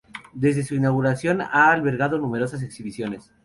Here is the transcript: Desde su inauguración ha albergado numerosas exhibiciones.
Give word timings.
Desde 0.33 0.63
su 0.63 0.73
inauguración 0.73 1.41
ha 1.41 1.71
albergado 1.71 2.17
numerosas 2.17 2.63
exhibiciones. 2.63 3.31